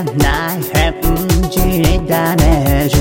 [0.00, 0.94] ゃない返
[1.50, 2.96] 事にダメージ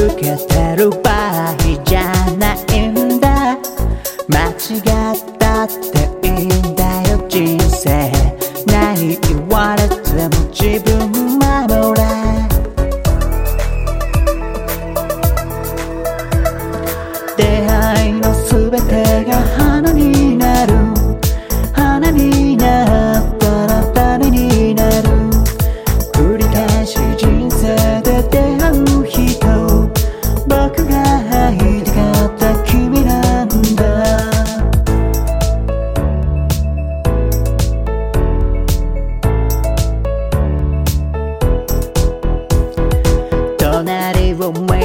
[0.00, 3.58] 受けてる場合じゃないんだ。
[4.28, 5.68] 間違ったっ
[6.20, 8.10] ていいんだよ人生。
[8.66, 9.18] ない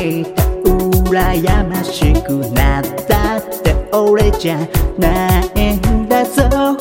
[0.03, 0.43] けた
[1.09, 4.57] 羨ましくなったって俺じゃ
[4.97, 6.77] ないんだぞ。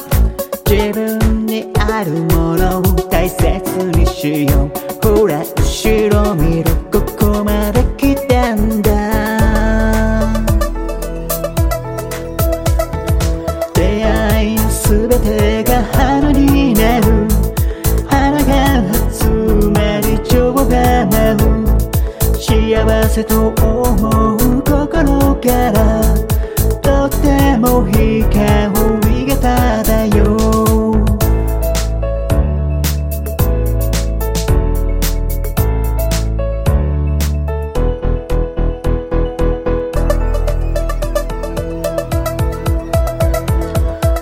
[0.66, 3.60] 自分にあるものを大切
[3.96, 4.81] にしよう。
[22.82, 26.02] 幸せと思う心から
[26.82, 28.20] とっても光
[29.26, 31.04] が漂う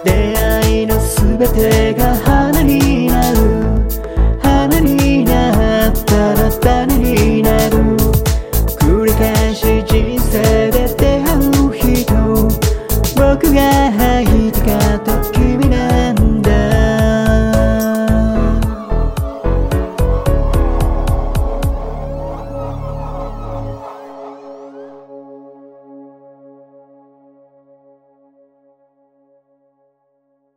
[0.04, 2.09] 出会いのすべてが
[13.60, 15.49] が入った時